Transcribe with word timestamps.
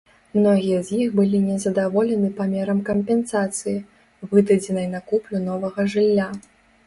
Многія 0.35 0.77
з 0.85 0.89
іх 1.01 1.09
былі 1.19 1.39
незадаволены 1.49 2.29
памерам 2.39 2.79
кампенсацыі, 2.89 3.75
выдадзенай 4.33 4.87
на 4.97 5.05
куплю 5.11 5.37
новага 5.51 5.81
жылля. 5.95 6.27